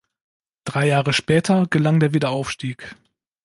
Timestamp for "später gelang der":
1.13-2.11